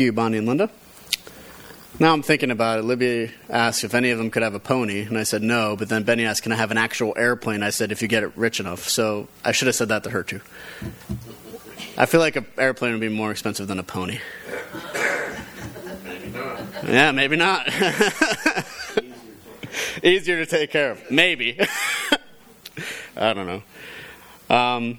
[0.00, 0.70] you, Bonnie and Linda.
[1.98, 2.82] Now I'm thinking about it.
[2.82, 5.74] Libby asked if any of them could have a pony, and I said no.
[5.74, 8.22] But then Benny asked, "Can I have an actual airplane?" I said, "If you get
[8.22, 10.40] it rich enough." So I should have said that to her too.
[11.96, 14.20] I feel like an airplane would be more expensive than a pony.
[16.04, 16.84] Maybe not.
[16.86, 17.66] Yeah, maybe not.
[20.04, 21.10] Easier to take care of.
[21.10, 21.58] Maybe.
[23.16, 23.62] I don't know.
[24.56, 24.98] Um,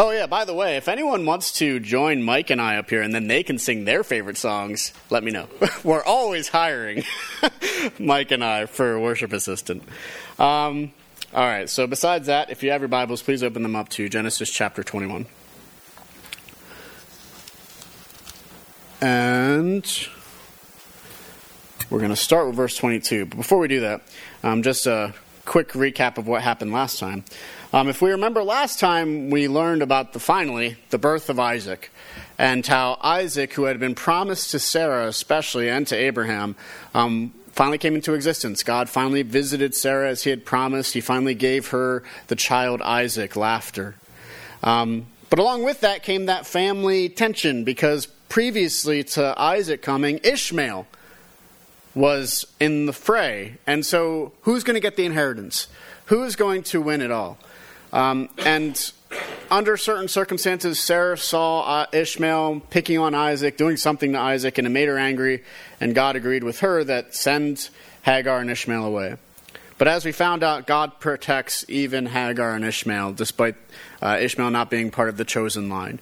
[0.00, 3.02] Oh, yeah, by the way, if anyone wants to join Mike and I up here
[3.02, 5.48] and then they can sing their favorite songs, let me know.
[5.82, 7.02] We're always hiring
[7.98, 9.82] Mike and I for worship assistant.
[10.38, 10.92] Um,
[11.34, 14.08] all right, so besides that, if you have your Bibles, please open them up to
[14.08, 15.26] Genesis chapter 21.
[19.00, 20.08] And
[21.90, 23.26] we're going to start with verse 22.
[23.26, 24.02] But before we do that,
[24.44, 25.12] um, just a
[25.48, 27.24] quick recap of what happened last time.
[27.72, 31.90] Um, if we remember last time, we learned about the finally the birth of Isaac,
[32.38, 36.54] and how Isaac, who had been promised to Sarah especially and to Abraham,
[36.94, 38.62] um, finally came into existence.
[38.62, 40.92] God finally visited Sarah as he had promised.
[40.92, 43.94] He finally gave her the child Isaac, laughter.
[44.62, 50.86] Um, but along with that came that family tension because previously to Isaac coming, Ishmael
[51.98, 53.56] was in the fray.
[53.66, 55.66] And so, who's going to get the inheritance?
[56.06, 57.38] Who is going to win it all?
[57.92, 58.92] Um, and
[59.50, 64.66] under certain circumstances, Sarah saw uh, Ishmael picking on Isaac, doing something to Isaac, and
[64.66, 65.42] it made her angry.
[65.80, 67.68] And God agreed with her that send
[68.02, 69.16] Hagar and Ishmael away.
[69.76, 73.56] But as we found out, God protects even Hagar and Ishmael, despite
[74.00, 75.98] uh, Ishmael not being part of the chosen line.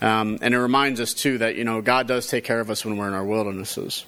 [0.00, 2.84] Um, and it reminds us, too, that you know God does take care of us
[2.84, 4.04] when we're in our wildernesses.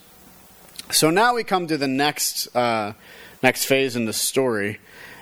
[0.91, 2.93] So now we come to the next, uh,
[3.41, 4.79] next phase in the story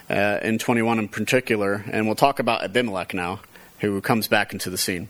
[0.09, 3.39] uh, in 21 in particular, and we'll talk about Abimelech now,
[3.79, 5.07] who comes back into the scene.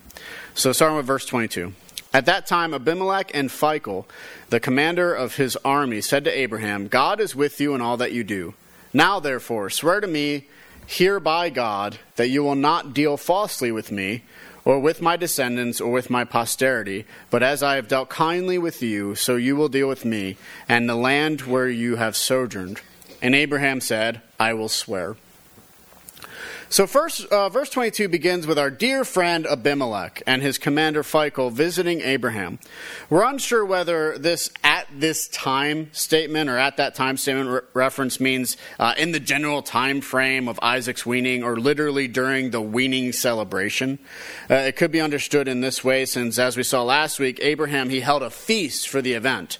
[0.53, 1.73] So, starting with verse 22.
[2.13, 4.05] At that time, Abimelech and Phicol,
[4.49, 8.11] the commander of his army, said to Abraham, God is with you in all that
[8.11, 8.53] you do.
[8.93, 10.47] Now, therefore, swear to me
[10.85, 14.23] here by God that you will not deal falsely with me,
[14.65, 18.81] or with my descendants, or with my posterity, but as I have dealt kindly with
[18.81, 20.37] you, so you will deal with me,
[20.69, 22.81] and the land where you have sojourned.
[23.21, 25.15] And Abraham said, I will swear.
[26.73, 31.51] So, first, uh, verse 22 begins with our dear friend Abimelech and his commander Phicol
[31.51, 32.57] visiting Abraham.
[33.11, 34.49] We're unsure whether this
[34.99, 39.61] this time statement or at that time statement re- reference means uh, in the general
[39.61, 43.99] time frame of Isaac's weaning or literally during the weaning celebration.
[44.49, 47.89] Uh, it could be understood in this way since, as we saw last week, Abraham
[47.89, 49.59] he held a feast for the event.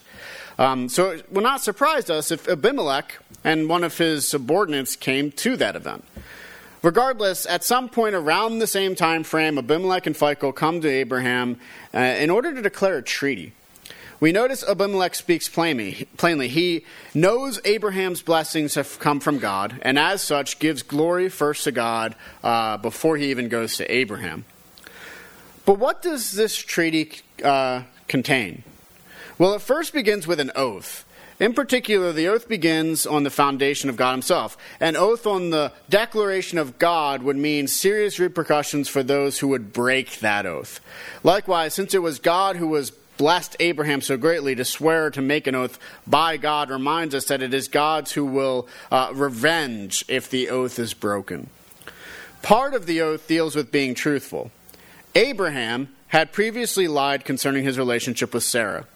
[0.58, 5.32] Um, so it will not surprise us if Abimelech and one of his subordinates came
[5.32, 6.04] to that event.
[6.82, 11.58] Regardless, at some point around the same time frame, Abimelech and Phicol come to Abraham
[11.94, 13.52] uh, in order to declare a treaty.
[14.24, 16.48] We notice Abimelech speaks plainly, plainly.
[16.48, 21.72] He knows Abraham's blessings have come from God, and as such gives glory first to
[21.72, 24.46] God uh, before he even goes to Abraham.
[25.66, 28.64] But what does this treaty uh, contain?
[29.36, 31.04] Well, it first begins with an oath.
[31.38, 34.56] In particular, the oath begins on the foundation of God Himself.
[34.80, 39.74] An oath on the declaration of God would mean serious repercussions for those who would
[39.74, 40.80] break that oath.
[41.22, 45.46] Likewise, since it was God who was blessed Abraham so greatly to swear to make
[45.46, 50.28] an oath by God reminds us that it is God's who will uh, revenge if
[50.30, 51.48] the oath is broken.
[52.42, 54.50] Part of the oath deals with being truthful.
[55.14, 58.86] Abraham had previously lied concerning his relationship with Sarah.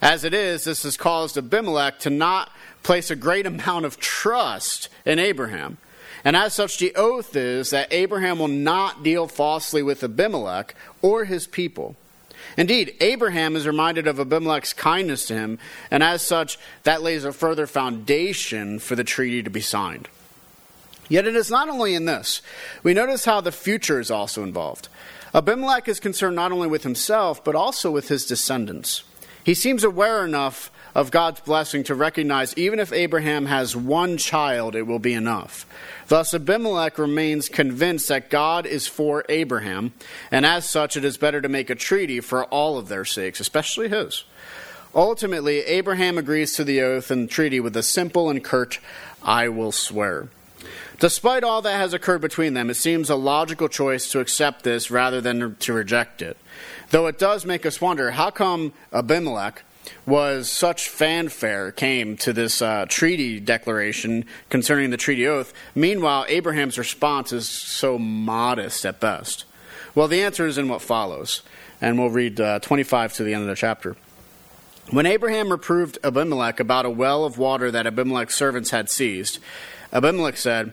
[0.00, 2.52] As it is, this has caused Abimelech to not
[2.82, 5.78] place a great amount of trust in Abraham.
[6.24, 11.24] And as such, the oath is that Abraham will not deal falsely with Abimelech or
[11.24, 11.96] his people.
[12.58, 15.60] Indeed, Abraham is reminded of Abimelech's kindness to him,
[15.92, 20.08] and as such, that lays a further foundation for the treaty to be signed.
[21.08, 22.42] Yet it is not only in this.
[22.82, 24.88] We notice how the future is also involved.
[25.32, 29.04] Abimelech is concerned not only with himself, but also with his descendants.
[29.44, 34.74] He seems aware enough of God's blessing to recognize even if Abraham has one child,
[34.74, 35.66] it will be enough.
[36.08, 39.92] Thus, Abimelech remains convinced that God is for Abraham,
[40.30, 43.40] and as such, it is better to make a treaty for all of their sakes,
[43.40, 44.24] especially his.
[44.94, 48.80] Ultimately, Abraham agrees to the oath and treaty with a simple and curt,
[49.22, 50.28] I will swear.
[50.98, 54.90] Despite all that has occurred between them, it seems a logical choice to accept this
[54.90, 56.36] rather than to reject it.
[56.90, 59.62] Though it does make us wonder how come Abimelech
[60.06, 65.52] was such fanfare came to this uh, treaty declaration concerning the treaty oath.
[65.74, 69.44] Meanwhile, Abraham's response is so modest at best.
[69.94, 71.42] Well, the answer is in what follows,
[71.80, 73.96] and we'll read uh, 25 to the end of the chapter.
[74.90, 79.38] When Abraham reproved Abimelech about a well of water that Abimelech's servants had seized,
[79.92, 80.72] Abimelech said,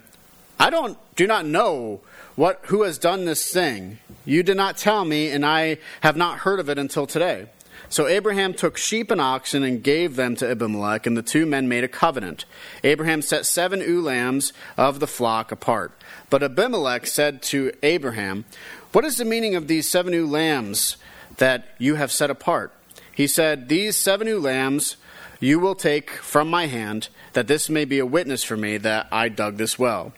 [0.57, 2.01] I don't do not know
[2.35, 3.99] what who has done this thing.
[4.25, 7.47] You did not tell me, and I have not heard of it until today.
[7.89, 11.67] So Abraham took sheep and oxen and gave them to Abimelech, and the two men
[11.67, 12.45] made a covenant.
[12.83, 15.91] Abraham set seven ewe lambs of the flock apart.
[16.29, 18.45] But Abimelech said to Abraham,
[18.91, 20.97] What is the meaning of these seven ewe lambs
[21.37, 22.73] that you have set apart?
[23.13, 24.97] He said, These seven ewe lambs
[25.39, 29.07] you will take from my hand, that this may be a witness for me that
[29.11, 30.13] I dug this well.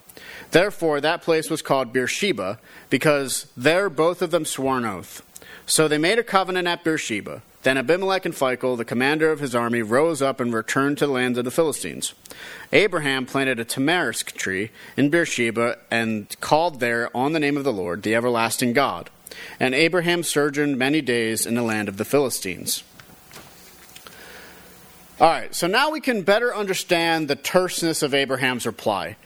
[0.50, 2.58] Therefore, that place was called Beersheba,
[2.90, 5.22] because there both of them swore an oath.
[5.66, 7.42] So they made a covenant at Beersheba.
[7.62, 11.12] Then Abimelech and Phicol, the commander of his army, rose up and returned to the
[11.12, 12.14] land of the Philistines.
[12.72, 17.72] Abraham planted a tamarisk tree in Beersheba and called there on the name of the
[17.72, 19.10] Lord, the everlasting God.
[19.60, 22.84] And Abraham sojourned many days in the land of the Philistines.
[25.20, 29.16] All right, so now we can better understand the terseness of Abraham's reply.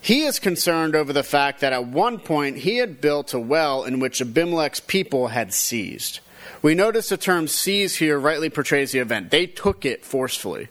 [0.00, 3.84] He is concerned over the fact that at one point he had built a well
[3.84, 6.20] in which Abimelech's people had seized.
[6.62, 9.30] We notice the term seize here rightly portrays the event.
[9.30, 10.68] They took it forcefully.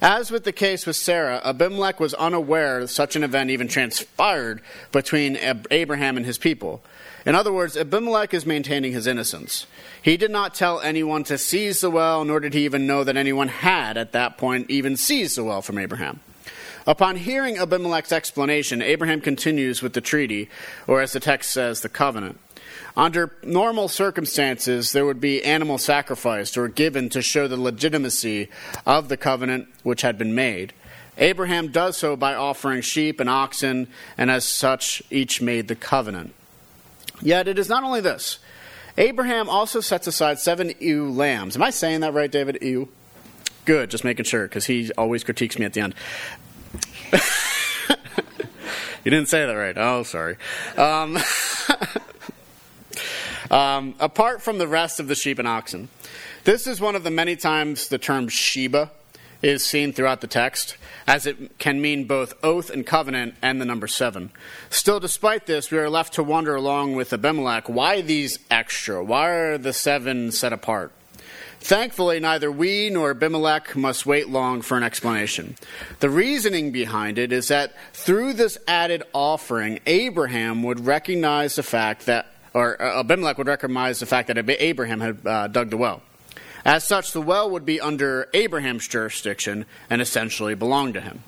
[0.00, 4.60] As with the case with Sarah, Abimelech was unaware that such an event even transpired
[4.92, 5.38] between
[5.70, 6.82] Abraham and his people.
[7.24, 9.66] In other words, Abimelech is maintaining his innocence.
[10.00, 13.16] He did not tell anyone to seize the well, nor did he even know that
[13.16, 16.20] anyone had, at that point, even seized the well from Abraham.
[16.86, 20.48] Upon hearing Abimelech's explanation, Abraham continues with the treaty,
[20.86, 22.38] or as the text says, the covenant.
[22.96, 28.48] Under normal circumstances, there would be animal sacrificed or given to show the legitimacy
[28.86, 30.72] of the covenant which had been made.
[31.18, 36.34] Abraham does so by offering sheep and oxen, and as such, each made the covenant.
[37.20, 38.38] Yet it is not only this.
[38.98, 41.56] Abraham also sets aside seven ewe lambs.
[41.56, 42.58] Am I saying that right, David?
[42.62, 42.88] Ewe?
[43.66, 45.94] Good, just making sure, because he always critiques me at the end.
[49.04, 49.76] you didn't say that right.
[49.76, 50.36] Oh, sorry.
[50.76, 51.18] Um,
[53.50, 55.88] um, apart from the rest of the sheep and oxen,
[56.44, 58.90] this is one of the many times the term Sheba
[59.42, 60.76] is seen throughout the text,
[61.06, 64.30] as it can mean both oath and covenant and the number seven.
[64.70, 69.04] Still, despite this, we are left to wonder along with Abimelech why these extra?
[69.04, 70.92] Why are the seven set apart?
[71.60, 75.56] Thankfully, neither we nor Abimelech must wait long for an explanation.
[76.00, 82.06] The reasoning behind it is that through this added offering, Abraham would recognize the fact
[82.06, 86.02] that, or uh, Abimelech would recognize the fact that Abraham had uh, dug the well.
[86.64, 91.22] As such, the well would be under Abraham's jurisdiction and essentially belong to him.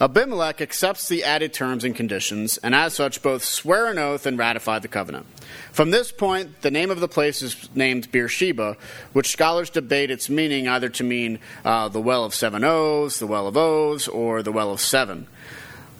[0.00, 4.38] Abimelech accepts the added terms and conditions, and as such, both swear an oath and
[4.38, 5.26] ratify the covenant.
[5.72, 8.78] From this point, the name of the place is named Beersheba,
[9.12, 13.26] which scholars debate its meaning either to mean uh, the Well of Seven O's, the
[13.26, 15.26] Well of O's, or the Well of Seven.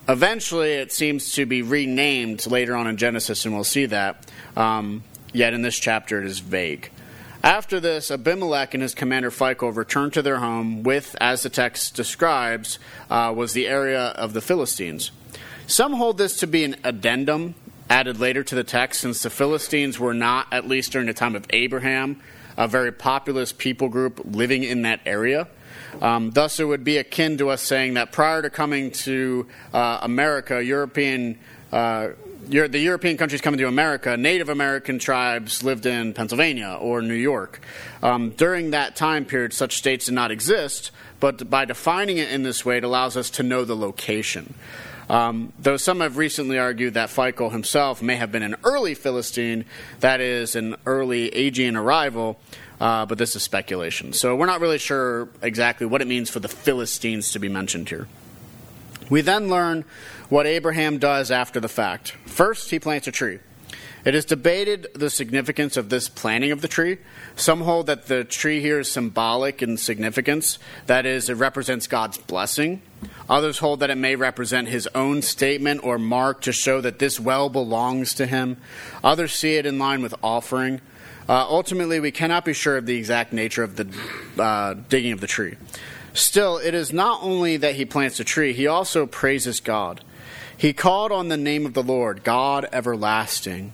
[0.08, 4.26] Eventually, it seems to be renamed later on in Genesis, and we'll see that.
[4.56, 5.05] Um,
[5.35, 6.91] yet in this chapter, it is vague.
[7.42, 11.94] After this, Abimelech and his commander Phicol returned to their home with, as the text
[11.94, 12.78] describes,
[13.08, 15.10] uh, was the area of the Philistines.
[15.66, 17.54] Some hold this to be an addendum
[17.88, 21.34] added later to the text, since the Philistines were not, at least during the time
[21.34, 22.20] of Abraham,
[22.58, 25.48] a very populous people group living in that area.
[26.02, 30.00] Um, thus, it would be akin to us saying that prior to coming to uh,
[30.02, 31.38] America, European
[31.73, 32.11] uh,
[32.49, 37.61] the European countries coming to America, Native American tribes lived in Pennsylvania or New York.
[38.02, 42.42] Um, during that time period, such states did not exist, but by defining it in
[42.42, 44.54] this way, it allows us to know the location.
[45.11, 49.64] Um, though some have recently argued that Phicol himself may have been an early Philistine,
[49.99, 52.38] that is, an early Aegean arrival,
[52.80, 54.12] uh, but this is speculation.
[54.12, 57.88] So we're not really sure exactly what it means for the Philistines to be mentioned
[57.88, 58.06] here.
[59.11, 59.85] We then learn
[60.30, 62.12] what Abraham does after the fact.
[62.25, 63.40] First, he plants a tree.
[64.02, 66.99] It is debated the significance of this planting of the tree.
[67.37, 72.16] Some hold that the tree here is symbolic in significance, that is, it represents God's
[72.16, 72.80] blessing.
[73.28, 77.20] Others hold that it may represent his own statement or mark to show that this
[77.20, 78.56] well belongs to him.
[79.04, 80.80] Others see it in line with offering.
[81.28, 85.20] Uh, ultimately, we cannot be sure of the exact nature of the uh, digging of
[85.20, 85.56] the tree.
[86.14, 90.02] Still, it is not only that he plants a tree, he also praises God.
[90.61, 93.73] He called on the name of the Lord, God everlasting.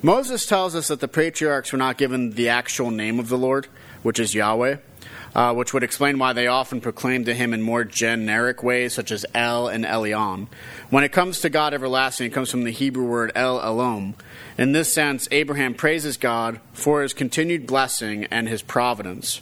[0.00, 3.66] Moses tells us that the patriarchs were not given the actual name of the Lord,
[4.04, 4.76] which is Yahweh,
[5.34, 9.10] uh, which would explain why they often proclaimed to him in more generic ways, such
[9.10, 10.46] as El and Elyon.
[10.88, 14.14] When it comes to God everlasting, it comes from the Hebrew word El Olam.
[14.56, 19.40] In this sense, Abraham praises God for his continued blessing and his providence.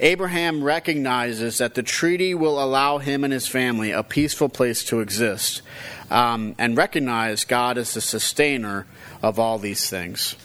[0.00, 5.00] Abraham recognizes that the treaty will allow him and his family a peaceful place to
[5.00, 5.62] exist,
[6.10, 8.86] um, and recognize God as the sustainer
[9.22, 10.36] of all these things.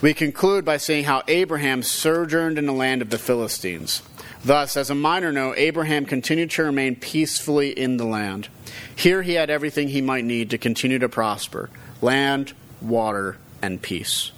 [0.00, 4.02] We conclude by saying how Abraham sojourned in the land of the Philistines.
[4.44, 8.48] Thus, as a minor note, Abraham continued to remain peacefully in the land.
[8.94, 11.70] Here he had everything he might need to continue to prosper
[12.00, 14.30] land, water, and peace.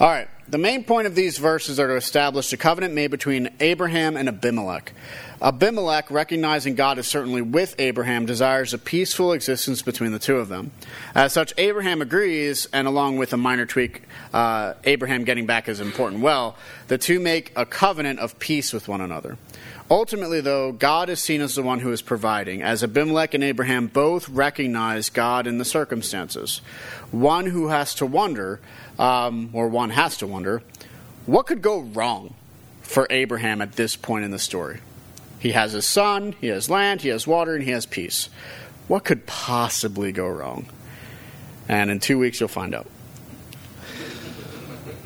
[0.00, 3.48] All right, the main point of these verses are to establish a covenant made between
[3.58, 4.92] Abraham and Abimelech.
[5.40, 10.50] Abimelech, recognizing God is certainly with Abraham, desires a peaceful existence between the two of
[10.50, 10.70] them.
[11.14, 14.02] As such, Abraham agrees, and along with a minor tweak,
[14.34, 18.88] uh, Abraham getting back his important well, the two make a covenant of peace with
[18.88, 19.38] one another.
[19.92, 23.88] Ultimately, though, God is seen as the one who is providing, as Abimelech and Abraham
[23.88, 26.62] both recognize God in the circumstances.
[27.10, 28.58] One who has to wonder,
[28.98, 30.62] um, or one has to wonder,
[31.26, 32.32] what could go wrong
[32.80, 34.80] for Abraham at this point in the story?
[35.38, 38.30] He has his son, he has land, he has water, and he has peace.
[38.88, 40.70] What could possibly go wrong?
[41.68, 42.86] And in two weeks, you'll find out.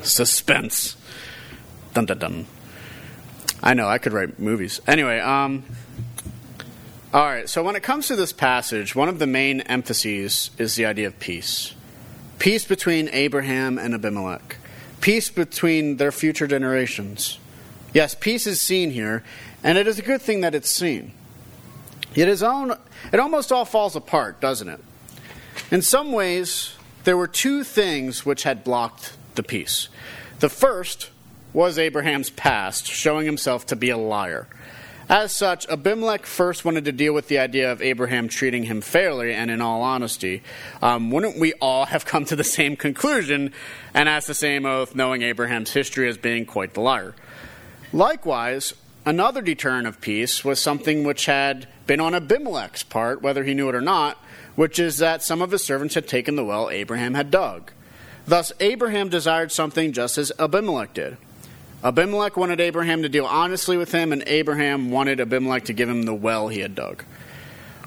[0.01, 0.95] Suspense.
[1.93, 2.47] Dun dun dun.
[3.61, 4.81] I know, I could write movies.
[4.87, 5.63] Anyway, um,
[7.13, 10.75] all right, so when it comes to this passage, one of the main emphases is
[10.75, 11.73] the idea of peace.
[12.37, 14.57] Peace between Abraham and Abimelech.
[15.01, 17.39] Peace between their future generations.
[17.93, 19.23] Yes, peace is seen here,
[19.63, 21.13] and it is a good thing that it's seen.
[22.13, 22.75] It is own,
[23.11, 24.83] it almost all falls apart, doesn't it?
[25.71, 29.87] In some ways, there were two things which had blocked the peace.
[30.39, 31.09] The first
[31.53, 34.47] was Abraham's past, showing himself to be a liar.
[35.09, 39.33] As such, Abimelech first wanted to deal with the idea of Abraham treating him fairly
[39.33, 40.43] and in all honesty.
[40.81, 43.53] Um, wouldn't we all have come to the same conclusion
[43.93, 47.15] and asked the same oath, knowing Abraham's history as being quite the liar?
[47.93, 48.73] Likewise,
[49.07, 53.69] Another deterrent of peace was something which had been on Abimelech's part, whether he knew
[53.69, 54.17] it or not,
[54.57, 57.71] which is that some of his servants had taken the well Abraham had dug.
[58.25, 61.15] Thus, Abraham desired something just as Abimelech did.
[61.83, 66.03] Abimelech wanted Abraham to deal honestly with him, and Abraham wanted Abimelech to give him
[66.03, 67.03] the well he had dug.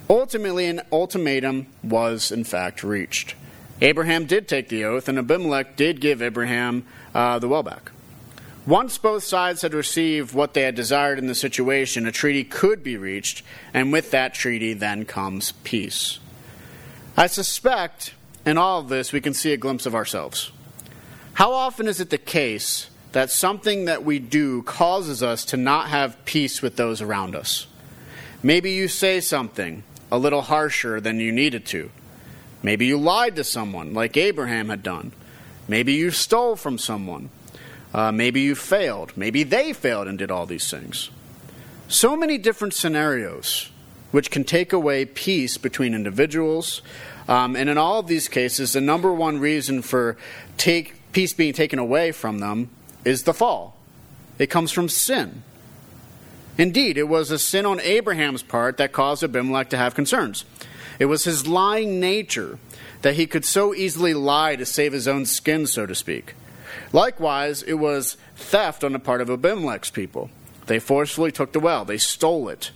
[0.08, 3.34] Ultimately, an ultimatum was, in fact, reached.
[3.80, 7.90] Abraham did take the oath, and Abimelech did give Abraham uh, the well back.
[8.66, 12.84] Once both sides had received what they had desired in the situation, a treaty could
[12.84, 13.42] be reached,
[13.72, 16.18] and with that treaty then comes peace.
[17.16, 18.14] I suspect
[18.46, 20.52] in all of this we can see a glimpse of ourselves.
[21.34, 25.88] How often is it the case that something that we do causes us to not
[25.88, 27.66] have peace with those around us?
[28.42, 31.90] Maybe you say something a little harsher than you needed to.
[32.62, 35.12] Maybe you lied to someone, like Abraham had done.
[35.68, 37.30] Maybe you stole from someone.
[37.92, 39.12] Uh, maybe you failed.
[39.16, 41.10] Maybe they failed and did all these things.
[41.88, 43.70] So many different scenarios
[44.10, 46.82] which can take away peace between individuals.
[47.28, 50.16] Um, and in all of these cases, the number one reason for
[50.56, 52.70] take, peace being taken away from them
[53.04, 53.76] is the fall.
[54.38, 55.42] It comes from sin.
[56.58, 60.44] Indeed, it was a sin on Abraham's part that caused Abimelech to have concerns.
[60.98, 62.58] It was his lying nature
[63.02, 66.34] that he could so easily lie to save his own skin, so to speak.
[66.92, 70.30] Likewise, it was theft on the part of Abimelech's people.
[70.66, 72.70] They forcefully took the well, they stole it.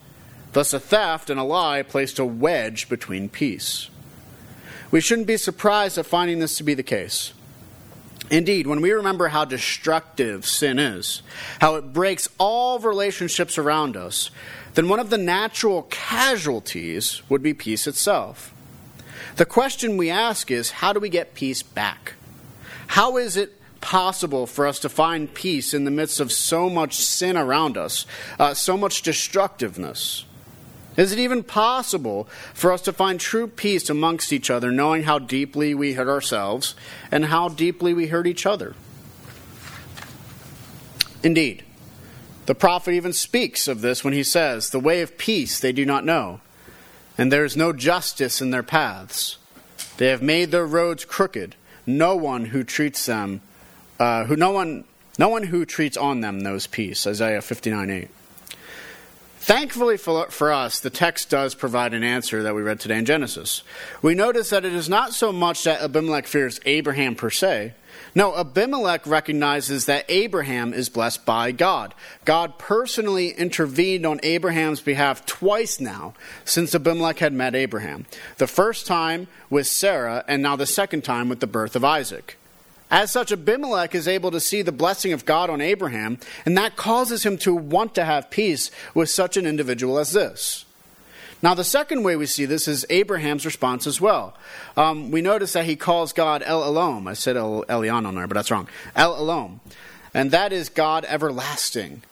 [0.52, 3.90] Thus, a theft and a lie placed a wedge between peace.
[4.90, 7.32] We shouldn't be surprised at finding this to be the case.
[8.30, 11.22] Indeed, when we remember how destructive sin is,
[11.60, 14.30] how it breaks all relationships around us,
[14.74, 18.52] then one of the natural casualties would be peace itself.
[19.36, 22.14] The question we ask is how do we get peace back?
[22.88, 26.96] How is it possible for us to find peace in the midst of so much
[26.96, 28.06] sin around us,
[28.38, 30.24] uh, so much destructiveness?
[30.96, 35.18] Is it even possible for us to find true peace amongst each other, knowing how
[35.18, 36.74] deeply we hurt ourselves
[37.10, 38.74] and how deeply we hurt each other?
[41.22, 41.64] Indeed,
[42.46, 45.86] the prophet even speaks of this when he says, The way of peace they do
[45.86, 46.40] not know,
[47.16, 49.38] and there is no justice in their paths.
[49.96, 51.56] They have made their roads crooked.
[51.86, 53.40] No one who treats them
[53.98, 54.84] uh, who no one,
[55.18, 57.06] no one who treats on them knows peace.
[57.06, 58.08] Isaiah 59 8.
[59.44, 63.62] Thankfully for, us, the text does provide an answer that we read today in Genesis.
[64.00, 67.74] We notice that it is not so much that Abimelech fears Abraham per se,
[68.14, 71.92] No, Abimelech recognizes that Abraham is blessed by God.
[72.24, 76.14] God personally intervened on Abraham's behalf twice now
[76.46, 78.06] since Abimelech had met Abraham.
[78.38, 82.38] The first time with Sarah, and now the second time with the birth of Isaac.
[82.90, 86.76] As such, Abimelech is able to see the blessing of God on Abraham, and that
[86.76, 90.64] causes him to want to have peace with such an individual as this.
[91.42, 94.34] Now, the second way we see this is Abraham's response as well.
[94.76, 97.06] Um, we notice that he calls God El Elohim.
[97.06, 98.68] I said El Elyon on there, but that's wrong.
[98.96, 99.60] El Elohim.
[100.14, 102.02] And that is God everlasting.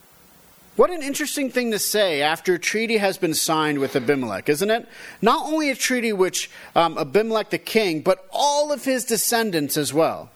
[0.76, 4.70] What an interesting thing to say after a treaty has been signed with Abimelech, isn't
[4.70, 4.88] it?
[5.20, 9.94] Not only a treaty which um, Abimelech the king, but all of his descendants as
[9.94, 10.30] well.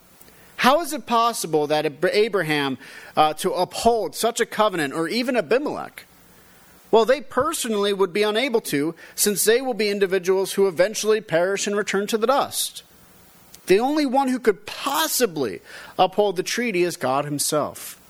[0.56, 2.78] How is it possible that Abraham
[3.16, 6.04] uh, to uphold such a covenant, or even Abimelech?
[6.90, 11.66] Well, they personally would be unable to, since they will be individuals who eventually perish
[11.66, 12.82] and return to the dust.
[13.66, 15.60] The only one who could possibly
[15.98, 18.00] uphold the treaty is God Himself,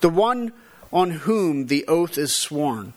[0.00, 0.52] the one
[0.92, 2.92] on whom the oath is sworn.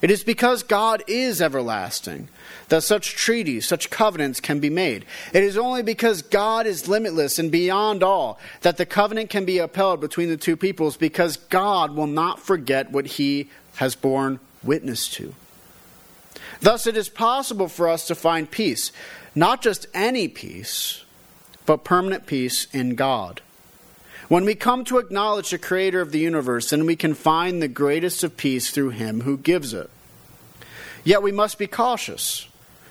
[0.00, 2.28] It is because God is everlasting
[2.68, 5.04] that such treaties, such covenants can be made.
[5.32, 9.58] It is only because God is limitless and beyond all that the covenant can be
[9.58, 15.08] upheld between the two peoples because God will not forget what He has borne witness
[15.10, 15.34] to.
[16.60, 18.92] Thus, it is possible for us to find peace,
[19.34, 21.04] not just any peace,
[21.66, 23.40] but permanent peace in God.
[24.28, 27.68] When we come to acknowledge the Creator of the universe, then we can find the
[27.68, 29.88] greatest of peace through Him who gives it.
[31.02, 32.46] Yet we must be cautious,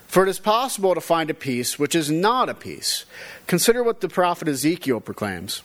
[0.07, 3.05] for it is possible to find a peace which is not a peace.
[3.45, 5.61] Consider what the prophet Ezekiel proclaims.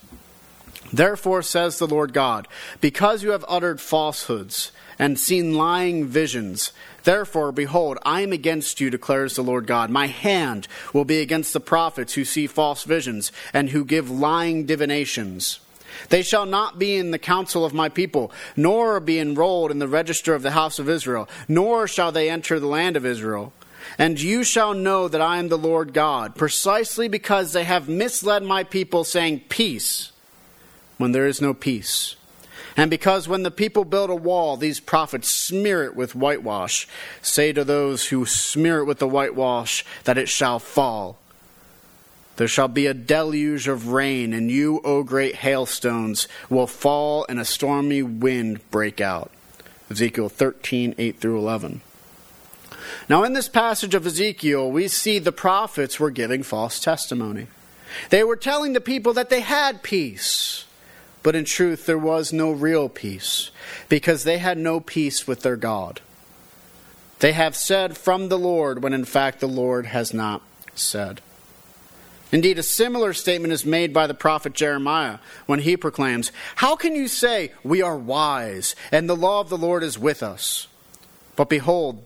[0.92, 2.48] Therefore, says the Lord God,
[2.82, 6.72] because you have uttered falsehoods, and seen lying visions.
[7.02, 9.90] Therefore, behold, I am against you, declares the Lord God.
[9.90, 14.64] My hand will be against the prophets who see false visions and who give lying
[14.64, 15.58] divinations.
[16.08, 19.88] They shall not be in the council of my people, nor be enrolled in the
[19.88, 23.52] register of the house of Israel, nor shall they enter the land of Israel.
[23.98, 28.42] And you shall know that I am the Lord God, precisely because they have misled
[28.42, 30.12] my people, saying, Peace,
[30.98, 32.16] when there is no peace.
[32.76, 36.88] And because when the people build a wall, these prophets smear it with whitewash,
[37.20, 41.18] say to those who smear it with the whitewash that it shall fall.
[42.36, 47.38] There shall be a deluge of rain, and you, O great hailstones, will fall, and
[47.38, 49.30] a stormy wind break out.
[49.90, 51.82] Ezekiel 13, 8 through 11.
[53.08, 57.48] Now, in this passage of Ezekiel, we see the prophets were giving false testimony.
[58.10, 60.64] They were telling the people that they had peace
[61.22, 63.50] but in truth, there was no real peace,
[63.88, 66.00] because they had no peace with their God.
[67.20, 70.42] They have said from the Lord, when in fact the Lord has not
[70.74, 71.20] said.
[72.32, 76.96] Indeed, a similar statement is made by the prophet Jeremiah when he proclaims, How can
[76.96, 80.66] you say, We are wise, and the law of the Lord is with us?
[81.36, 82.02] But behold,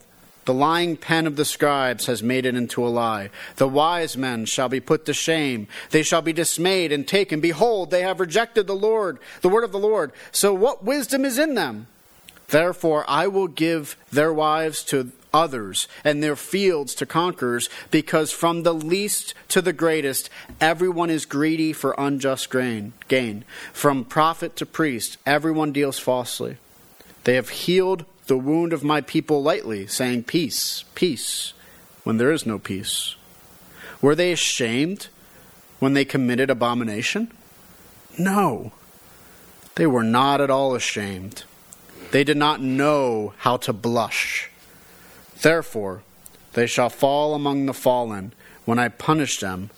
[0.46, 3.30] the lying pen of the scribes has made it into a lie.
[3.56, 5.68] The wise men shall be put to shame.
[5.90, 7.40] They shall be dismayed and taken.
[7.40, 10.12] Behold, they have rejected the Lord, the word of the Lord.
[10.32, 11.88] So what wisdom is in them?
[12.48, 18.62] Therefore, I will give their wives to others and their fields to conquerors, because from
[18.62, 20.30] the least to the greatest,
[20.60, 22.92] everyone is greedy for unjust gain.
[23.08, 23.44] gain.
[23.72, 26.56] From prophet to priest, everyone deals falsely.
[27.24, 31.52] They have healed the wound of my people lightly, saying, Peace, peace,
[32.04, 33.16] when there is no peace?
[34.00, 35.08] Were they ashamed
[35.78, 37.32] when they committed abomination?
[38.18, 38.72] No,
[39.74, 41.44] they were not at all ashamed.
[42.16, 44.48] They did not know how to blush.
[45.42, 46.00] Therefore,
[46.54, 48.32] they shall fall among the fallen.
[48.64, 49.68] When I punish them,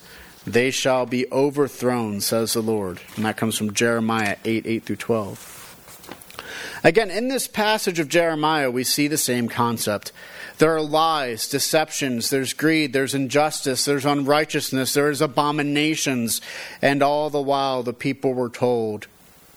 [0.47, 3.01] they shall be overthrown, says the Lord.
[3.17, 6.79] And that comes from Jeremiah 8 8 through 12.
[6.85, 10.13] Again, in this passage of Jeremiah, we see the same concept.
[10.59, 16.41] There are lies, deceptions, there's greed, there's injustice, there's unrighteousness, there's abominations,
[16.81, 19.09] and all the while the people were told,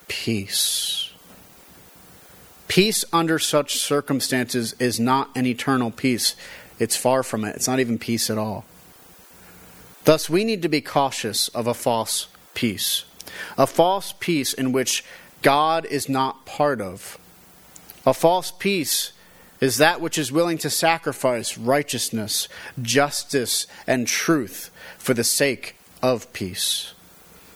[0.08, 1.01] peace.
[2.72, 6.38] Peace under such circumstances is not an eternal peace.
[6.80, 7.58] It's far from it.
[7.58, 8.64] It's not even peace at all.
[10.06, 13.04] Thus, we need to be cautious of a false peace.
[13.58, 15.04] A false peace in which
[15.42, 17.20] God is not part of.
[18.06, 19.12] A false peace
[19.60, 22.48] is that which is willing to sacrifice righteousness,
[22.82, 26.94] justice, and truth for the sake of peace.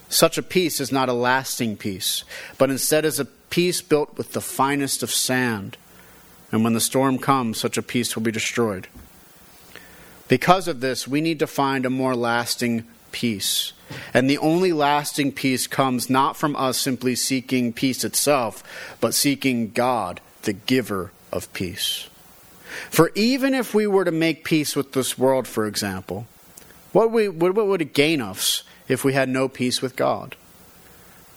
[0.09, 2.25] Such a peace is not a lasting peace,
[2.57, 3.25] but instead is a
[3.55, 5.77] peace built with the finest of sand.
[6.51, 8.89] And when the storm comes, such a peace will be destroyed.
[10.27, 13.71] Because of this, we need to find a more lasting peace
[14.13, 18.63] And the only lasting peace comes not from us simply seeking peace itself,
[18.99, 22.09] but seeking God, the giver of peace.
[22.89, 26.27] For even if we were to make peace with this world, for example,
[26.91, 30.35] what, we, what would it gain us if we had no peace with God?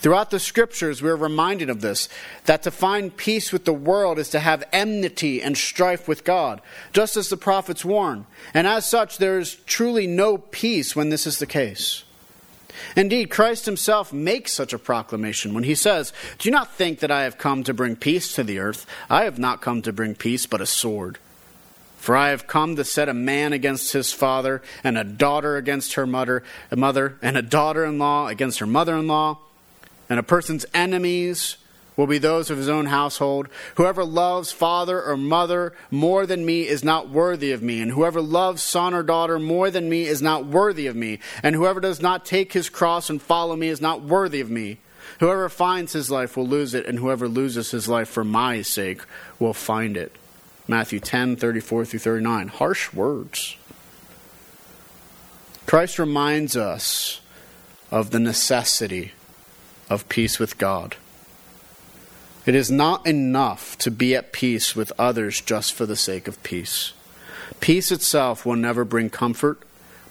[0.01, 2.09] Throughout the scriptures, we're reminded of this
[2.45, 6.61] that to find peace with the world is to have enmity and strife with God,
[6.93, 8.27] just as the prophets warn.
[8.55, 12.05] And as such, there is truly no peace when this is the case.
[12.95, 17.25] Indeed, Christ himself makes such a proclamation when he says, Do not think that I
[17.25, 18.87] have come to bring peace to the earth.
[19.11, 21.19] I have not come to bring peace, but a sword.
[21.97, 25.95] For I have come to set a man against his father, and a daughter against
[25.95, 29.39] her mother, and a daughter in law against her mother in law
[30.09, 31.57] and a person's enemies
[31.99, 33.49] will be those of his own household.
[33.75, 38.23] Whoever loves father or mother more than me is not worthy of me, and whoever
[38.23, 42.01] loves son or daughter more than me is not worthy of me, and whoever does
[42.01, 44.79] not take his cross and follow me is not worthy of me.
[45.19, 49.03] Whoever finds his life will lose it, and whoever loses his life for my sake
[49.41, 50.15] will find it.
[50.69, 52.49] Matthew 10, 34 through 39.
[52.49, 53.57] Harsh words.
[55.67, 57.21] Christ reminds us
[57.91, 59.13] of the necessity
[59.91, 60.97] of peace with God.
[62.47, 66.43] It is not enough to be at peace with others just for the sake of
[66.43, 66.93] peace.
[67.61, 69.61] Peace itself will never bring comfort,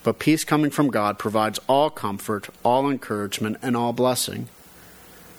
[0.04, 4.50] but peace coming from God provides all comfort, all encouragement, and all blessing.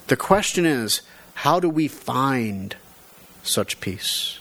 [0.08, 1.02] The question is
[1.34, 2.74] how do we find
[3.42, 4.38] such peace?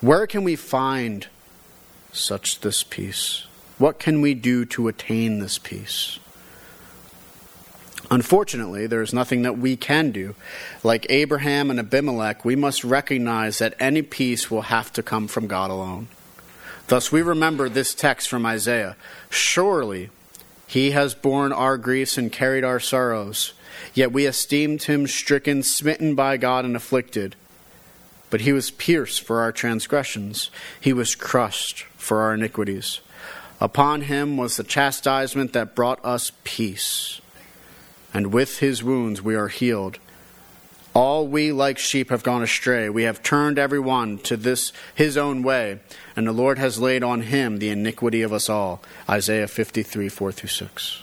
[0.00, 1.28] Where can we find
[2.12, 3.46] such this peace?
[3.78, 6.18] What can we do to attain this peace?
[8.10, 10.34] Unfortunately, there is nothing that we can do.
[10.82, 15.46] Like Abraham and Abimelech, we must recognize that any peace will have to come from
[15.46, 16.08] God alone.
[16.86, 18.96] Thus, we remember this text from Isaiah
[19.28, 20.08] Surely
[20.66, 23.52] he has borne our griefs and carried our sorrows,
[23.94, 27.36] yet we esteemed him stricken, smitten by God, and afflicted.
[28.30, 33.00] But he was pierced for our transgressions, he was crushed for our iniquities.
[33.60, 37.20] Upon him was the chastisement that brought us peace
[38.18, 39.96] and with his wounds we are healed.
[40.92, 42.88] All we like sheep have gone astray.
[42.88, 45.78] We have turned every one to this his own way,
[46.16, 48.82] and the Lord has laid on him the iniquity of us all.
[49.08, 51.02] Isaiah 53, 4 through 6.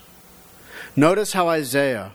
[0.98, 2.12] Notice how Isaiah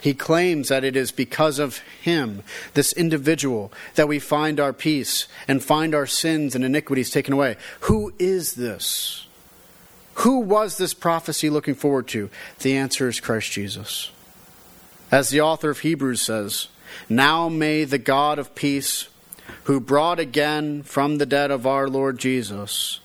[0.00, 5.28] he claims that it is because of him, this individual, that we find our peace
[5.46, 7.58] and find our sins and iniquities taken away.
[7.80, 9.26] Who is this?
[10.14, 12.30] Who was this prophecy looking forward to?
[12.60, 14.10] The answer is Christ Jesus.
[15.10, 16.68] As the author of Hebrews says,
[17.08, 19.08] Now may the God of peace,
[19.64, 23.00] who brought again from the dead of our Lord Jesus,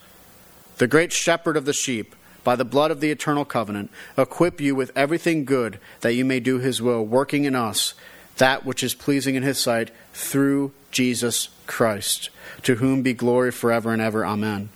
[0.77, 4.75] the great shepherd of the sheep, by the blood of the eternal covenant, equip you
[4.75, 7.95] with everything good that you may do his will, working in us
[8.37, 12.29] that which is pleasing in his sight through Jesus Christ,
[12.63, 14.25] to whom be glory forever and ever.
[14.25, 14.69] Amen.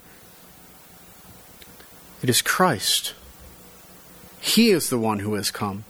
[2.24, 3.14] It is Christ.
[4.40, 5.84] He is the one who has come.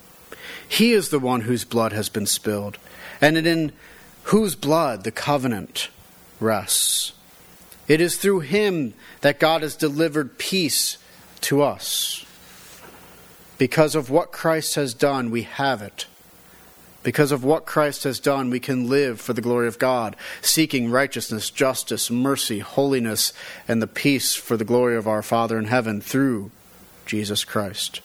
[0.69, 2.77] He is the one whose blood has been spilled,
[3.19, 3.73] and in
[4.23, 5.89] whose blood the covenant
[6.39, 7.11] rests.
[7.87, 10.99] It is through him that God has delivered peace
[11.41, 12.23] to us.
[13.57, 16.05] Because of what Christ has done, we have it.
[17.01, 20.91] Because of what Christ has done, we can live for the glory of God, seeking
[20.91, 23.33] righteousness, justice, mercy, holiness,
[23.67, 26.51] and the peace for the glory of our Father in heaven through
[27.05, 28.01] Jesus Christ.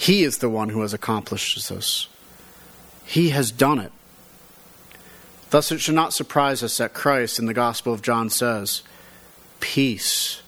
[0.00, 2.08] He is the one who has accomplished this.
[3.04, 3.92] He has done it.
[5.50, 8.82] Thus, it should not surprise us that Christ in the Gospel of John says,
[9.60, 10.40] Peace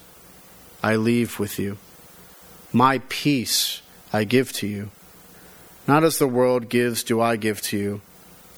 [0.82, 1.76] I leave with you.
[2.72, 4.90] My peace I give to you.
[5.86, 8.00] Not as the world gives, do I give to you.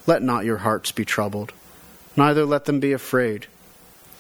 [0.07, 1.53] Let not your hearts be troubled,
[2.17, 3.49] neither let them be afraid.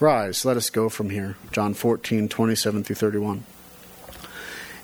[0.00, 1.36] Rise, let us go from here.
[1.52, 3.44] John 14, 27 through 31.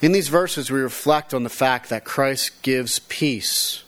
[0.02, 3.82] In these verses, we reflect on the fact that Christ gives peace.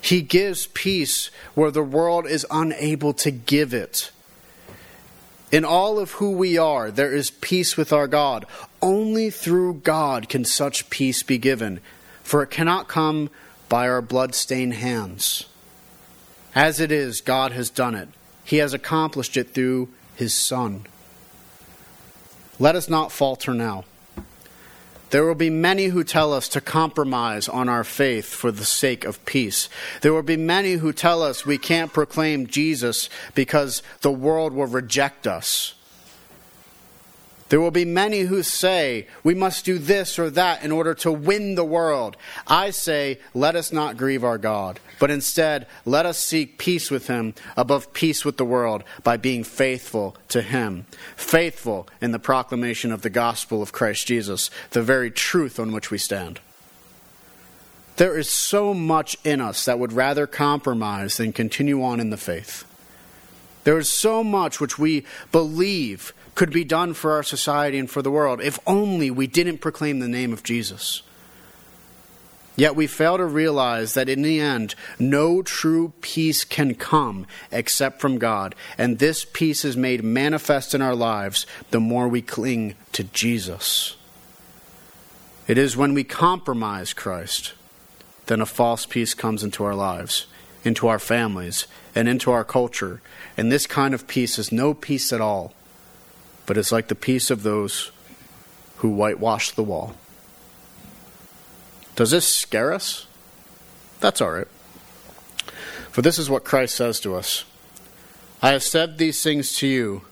[0.00, 4.10] He gives peace where the world is unable to give it.
[5.52, 8.46] In all of who we are, there is peace with our God.
[8.80, 11.80] Only through God can such peace be given,
[12.22, 13.28] for it cannot come
[13.68, 15.44] by our blood-stained hands.
[16.54, 18.08] As it is, God has done it.
[18.42, 20.86] He has accomplished it through his Son.
[22.58, 23.84] Let us not falter now.
[25.10, 29.04] There will be many who tell us to compromise on our faith for the sake
[29.04, 29.68] of peace.
[30.00, 34.66] There will be many who tell us we can't proclaim Jesus because the world will
[34.66, 35.74] reject us.
[37.52, 41.12] There will be many who say we must do this or that in order to
[41.12, 42.16] win the world.
[42.46, 47.08] I say, let us not grieve our God, but instead let us seek peace with
[47.08, 52.90] Him above peace with the world by being faithful to Him, faithful in the proclamation
[52.90, 56.40] of the gospel of Christ Jesus, the very truth on which we stand.
[57.96, 62.16] There is so much in us that would rather compromise than continue on in the
[62.16, 62.64] faith.
[63.64, 68.02] There is so much which we believe could be done for our society and for
[68.02, 71.02] the world if only we didn't proclaim the name of Jesus.
[72.54, 78.00] Yet we fail to realize that in the end, no true peace can come except
[78.00, 82.74] from God, and this peace is made manifest in our lives the more we cling
[82.92, 83.96] to Jesus.
[85.48, 87.54] It is when we compromise Christ,
[88.26, 90.26] then a false peace comes into our lives,
[90.62, 93.00] into our families, and into our culture,
[93.36, 95.54] and this kind of peace is no peace at all
[96.46, 97.90] but it's like the peace of those
[98.78, 99.94] who whitewash the wall.
[101.94, 103.06] Does this scare us?
[104.00, 104.48] That's all right.
[105.90, 107.44] For this is what Christ says to us
[108.40, 110.02] I have said these things to you,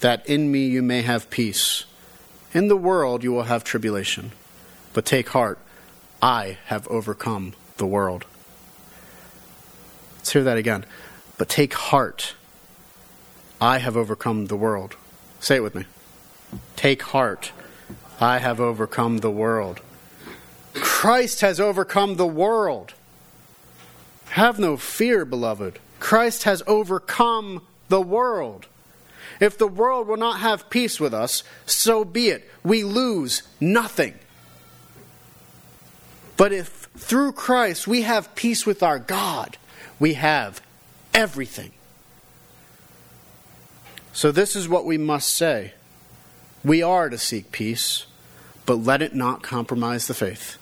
[0.00, 1.84] that in me you may have peace.
[2.52, 4.32] In the world you will have tribulation,
[4.94, 5.58] but take heart,
[6.20, 8.24] I have overcome the world.
[10.16, 10.84] Let's hear that again.
[11.38, 12.34] But take heart,
[13.60, 14.96] I have overcome the world.
[15.40, 15.84] Say it with me.
[16.76, 17.52] Take heart.
[18.20, 19.80] I have overcome the world.
[20.74, 22.94] Christ has overcome the world.
[24.30, 25.78] Have no fear, beloved.
[26.00, 28.66] Christ has overcome the world.
[29.40, 32.48] If the world will not have peace with us, so be it.
[32.64, 34.14] We lose nothing.
[36.36, 39.56] But if through Christ we have peace with our God,
[39.98, 40.60] we have
[41.18, 41.72] everything.
[44.12, 45.72] So, this is what we must say
[46.64, 48.06] we are to seek peace,
[48.64, 50.58] but let it not compromise the faith.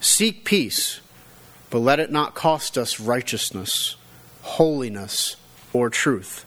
[0.00, 1.00] Seek peace,
[1.68, 3.96] but let it not cost us righteousness,
[4.40, 5.36] holiness,
[5.72, 6.46] or truth.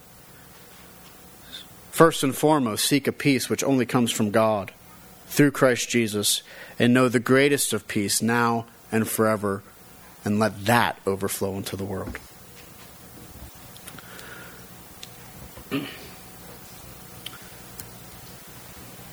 [1.92, 4.72] First and foremost, seek a peace which only comes from God
[5.28, 6.44] through Christ Jesus,
[6.80, 9.64] and know the greatest of peace now and forever,
[10.24, 12.20] and let that overflow into the world.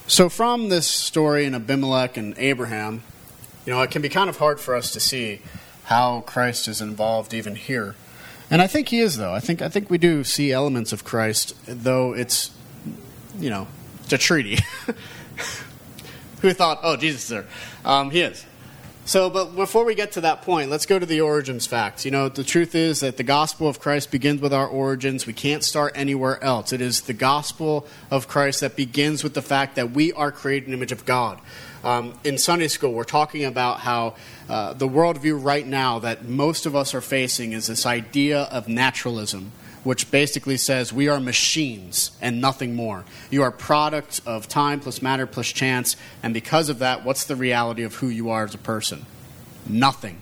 [0.07, 3.03] So, from this story in Abimelech and Abraham,
[3.64, 5.40] you know, it can be kind of hard for us to see
[5.85, 7.94] how Christ is involved even here.
[8.51, 9.33] And I think he is, though.
[9.33, 12.51] I think I think we do see elements of Christ, though it's,
[13.38, 13.66] you know,
[14.05, 14.59] it's a treaty.
[16.42, 17.46] Who thought, oh, Jesus is there?
[17.85, 18.44] Um, he is.
[19.04, 22.04] So, but before we get to that point, let's go to the origins facts.
[22.04, 25.26] You know, the truth is that the gospel of Christ begins with our origins.
[25.26, 26.72] We can't start anywhere else.
[26.72, 30.66] It is the gospel of Christ that begins with the fact that we are created
[30.66, 31.40] in the image of God.
[31.82, 34.14] Um, in Sunday school, we're talking about how
[34.48, 38.68] uh, the worldview right now that most of us are facing is this idea of
[38.68, 39.50] naturalism
[39.85, 43.05] which basically says we are machines and nothing more.
[43.31, 47.37] You are product of time plus matter plus chance, and because of that, what's the
[47.37, 49.07] reality of who you are as a person?
[49.66, 50.21] Nothing.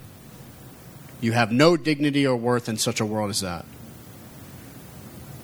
[1.20, 3.66] You have no dignity or worth in such a world as that.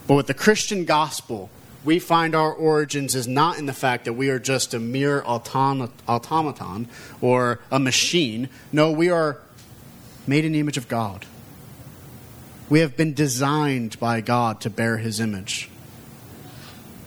[0.07, 1.51] But with the Christian gospel,
[1.85, 5.23] we find our origins is not in the fact that we are just a mere
[5.25, 6.89] automaton
[7.21, 8.49] or a machine.
[8.73, 9.39] No, we are
[10.27, 11.27] made in the image of God.
[12.69, 15.71] We have been designed by God to bear his image.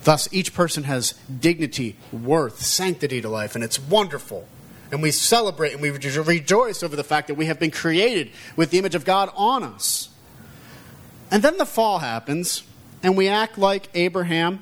[0.03, 4.47] Thus, each person has dignity, worth, sanctity to life, and it's wonderful.
[4.91, 8.71] And we celebrate and we rejoice over the fact that we have been created with
[8.71, 10.09] the image of God on us.
[11.29, 12.63] And then the fall happens,
[13.03, 14.61] and we act like Abraham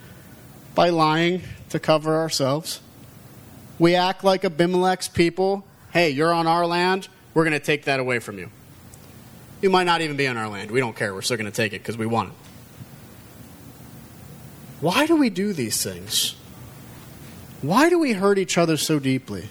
[0.74, 2.80] by lying to cover ourselves.
[3.78, 5.64] We act like Abimelech's people.
[5.92, 8.50] Hey, you're on our land, we're going to take that away from you.
[9.60, 10.70] You might not even be on our land.
[10.70, 11.14] We don't care.
[11.14, 12.34] We're still going to take it because we want it.
[14.80, 16.34] Why do we do these things?
[17.62, 19.48] Why do we hurt each other so deeply?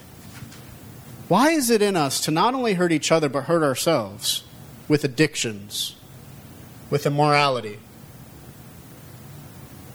[1.26, 4.44] Why is it in us to not only hurt each other but hurt ourselves
[4.86, 5.96] with addictions,
[6.90, 7.80] with immorality?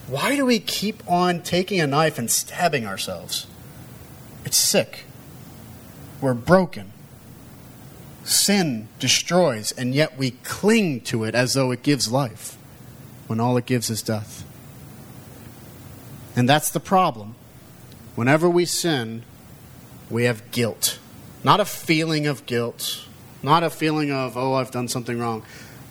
[0.08, 3.46] Why do we keep on taking a knife and stabbing ourselves?
[4.44, 5.06] It's sick.
[6.20, 6.92] We're broken.
[8.24, 12.58] Sin destroys, and yet we cling to it as though it gives life,
[13.28, 14.46] when all it gives is death.
[16.36, 17.36] And that's the problem.
[18.16, 19.24] Whenever we sin,
[20.10, 21.00] we have guilt.
[21.44, 23.06] Not a feeling of guilt,
[23.42, 25.44] not a feeling of, oh, I've done something wrong.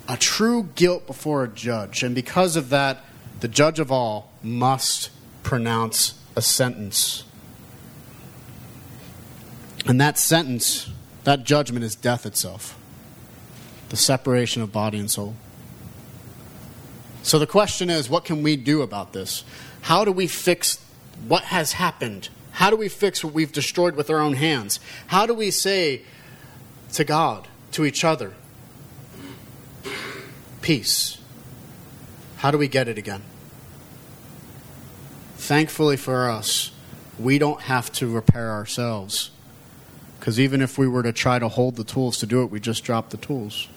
[0.07, 2.03] A true guilt before a judge.
[2.03, 3.03] And because of that,
[3.39, 5.09] the judge of all must
[5.43, 7.23] pronounce a sentence.
[9.85, 10.89] And that sentence,
[11.23, 12.77] that judgment is death itself
[13.89, 15.35] the separation of body and soul.
[17.23, 19.43] So the question is what can we do about this?
[19.81, 20.83] How do we fix
[21.27, 22.29] what has happened?
[22.51, 24.79] How do we fix what we've destroyed with our own hands?
[25.07, 26.03] How do we say
[26.93, 28.33] to God, to each other,
[30.61, 31.17] peace?
[32.37, 33.21] How do we get it again?
[35.35, 36.71] Thankfully for us,
[37.17, 39.31] we don't have to repair ourselves.
[40.19, 42.59] Because even if we were to try to hold the tools to do it, we
[42.59, 43.67] just drop the tools.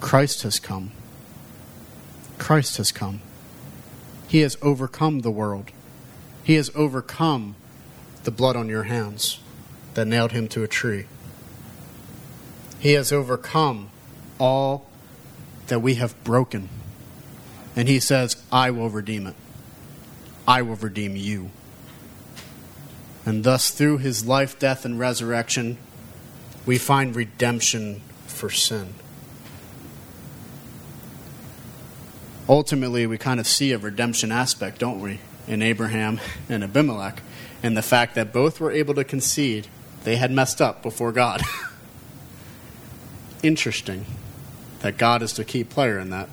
[0.00, 0.92] Christ has come.
[2.36, 3.20] Christ has come.
[4.28, 5.70] He has overcome the world.
[6.44, 7.56] He has overcome
[8.24, 9.40] the blood on your hands
[9.94, 11.06] that nailed him to a tree.
[12.78, 13.90] He has overcome
[14.38, 14.86] all
[15.66, 16.68] that we have broken.
[17.74, 19.34] And he says, I will redeem it.
[20.46, 21.50] I will redeem you.
[23.28, 25.76] And thus, through his life, death, and resurrection,
[26.64, 28.94] we find redemption for sin.
[32.48, 37.20] Ultimately, we kind of see a redemption aspect, don't we, in Abraham and Abimelech,
[37.62, 39.66] and the fact that both were able to concede
[40.04, 41.42] they had messed up before God.
[43.42, 44.06] Interesting
[44.80, 46.30] that God is the key player in that.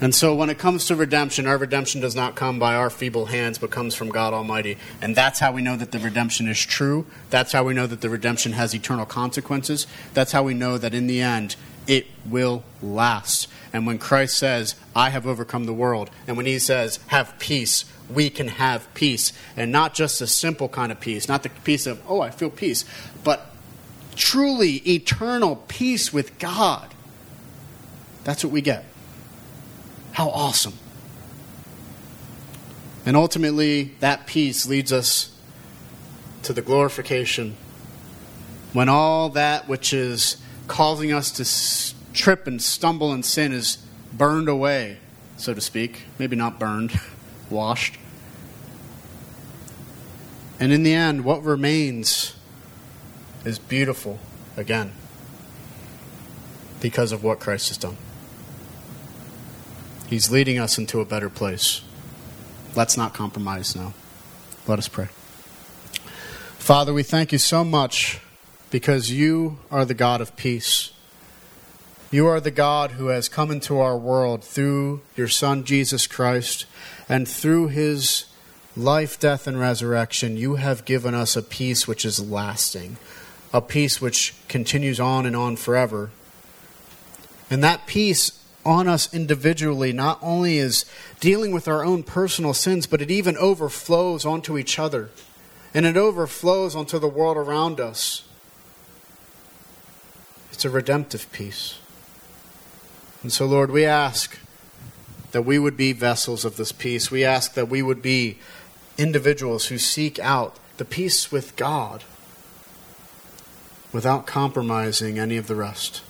[0.00, 3.26] And so when it comes to redemption, our redemption does not come by our feeble
[3.26, 4.76] hands, but comes from God Almighty.
[5.00, 7.06] And that's how we know that the redemption is true.
[7.30, 9.86] That's how we know that the redemption has eternal consequences.
[10.12, 11.56] That's how we know that in the end,
[11.86, 13.48] it will last.
[13.72, 17.86] And when Christ says, I have overcome the world, and when he says, have peace,
[18.10, 19.32] we can have peace.
[19.56, 22.50] And not just a simple kind of peace, not the peace of, oh, I feel
[22.50, 22.84] peace,
[23.24, 23.46] but
[24.14, 26.92] truly eternal peace with God.
[28.24, 28.84] That's what we get.
[30.16, 30.72] How awesome.
[33.04, 35.38] And ultimately, that peace leads us
[36.42, 37.54] to the glorification
[38.72, 43.76] when all that which is causing us to trip and stumble and sin is
[44.10, 44.96] burned away,
[45.36, 46.04] so to speak.
[46.18, 46.98] Maybe not burned,
[47.50, 47.98] washed.
[50.58, 52.34] And in the end, what remains
[53.44, 54.18] is beautiful
[54.56, 54.92] again
[56.80, 57.98] because of what Christ has done.
[60.06, 61.82] He's leading us into a better place.
[62.76, 63.92] Let's not compromise now.
[64.66, 65.08] Let us pray.
[66.58, 68.20] Father, we thank you so much
[68.70, 70.92] because you are the God of peace.
[72.10, 76.66] You are the God who has come into our world through your Son, Jesus Christ,
[77.08, 78.26] and through his
[78.76, 82.96] life, death, and resurrection, you have given us a peace which is lasting,
[83.52, 86.10] a peace which continues on and on forever.
[87.50, 90.84] And that peace on us individually not only is
[91.20, 95.10] dealing with our own personal sins, but it even overflows onto each other.
[95.72, 98.24] And it overflows onto the world around us.
[100.50, 101.78] It's a redemptive peace.
[103.22, 104.38] And so, Lord, we ask
[105.32, 107.10] that we would be vessels of this peace.
[107.10, 108.38] We ask that we would be
[108.98, 112.04] individuals who seek out the peace with God
[113.92, 116.02] without compromising any of the rest.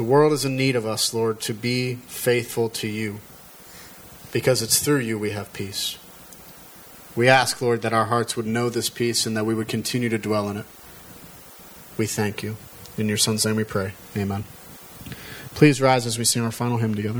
[0.00, 3.20] The world is in need of us, Lord, to be faithful to you
[4.32, 5.98] because it's through you we have peace.
[7.14, 10.08] We ask, Lord, that our hearts would know this peace and that we would continue
[10.08, 10.64] to dwell in it.
[11.98, 12.56] We thank you.
[12.96, 13.92] In your Son's name we pray.
[14.16, 14.44] Amen.
[15.54, 17.18] Please rise as we sing our final hymn together.